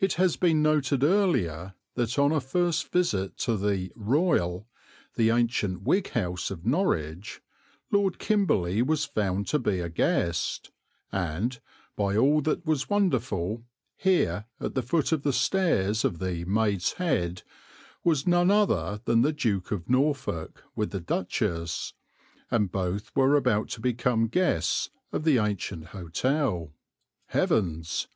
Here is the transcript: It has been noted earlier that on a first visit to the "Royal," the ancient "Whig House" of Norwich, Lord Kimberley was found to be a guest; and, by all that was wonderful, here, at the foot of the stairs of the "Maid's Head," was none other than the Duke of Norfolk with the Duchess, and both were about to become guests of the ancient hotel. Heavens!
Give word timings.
It 0.00 0.14
has 0.14 0.34
been 0.34 0.60
noted 0.60 1.04
earlier 1.04 1.74
that 1.94 2.18
on 2.18 2.32
a 2.32 2.40
first 2.40 2.90
visit 2.90 3.36
to 3.38 3.56
the 3.56 3.92
"Royal," 3.94 4.66
the 5.14 5.30
ancient 5.30 5.82
"Whig 5.82 6.10
House" 6.10 6.50
of 6.50 6.66
Norwich, 6.66 7.40
Lord 7.92 8.18
Kimberley 8.18 8.82
was 8.82 9.04
found 9.04 9.46
to 9.46 9.60
be 9.60 9.78
a 9.78 9.88
guest; 9.88 10.72
and, 11.12 11.60
by 11.94 12.16
all 12.16 12.40
that 12.40 12.66
was 12.66 12.90
wonderful, 12.90 13.62
here, 13.94 14.46
at 14.58 14.74
the 14.74 14.82
foot 14.82 15.12
of 15.12 15.22
the 15.22 15.32
stairs 15.32 16.04
of 16.04 16.18
the 16.18 16.44
"Maid's 16.44 16.94
Head," 16.94 17.44
was 18.02 18.26
none 18.26 18.50
other 18.50 19.00
than 19.04 19.22
the 19.22 19.32
Duke 19.32 19.70
of 19.70 19.88
Norfolk 19.88 20.64
with 20.74 20.90
the 20.90 20.98
Duchess, 20.98 21.92
and 22.50 22.72
both 22.72 23.14
were 23.14 23.36
about 23.36 23.68
to 23.68 23.80
become 23.80 24.26
guests 24.26 24.90
of 25.12 25.22
the 25.22 25.38
ancient 25.38 25.84
hotel. 25.94 26.72
Heavens! 27.26 28.08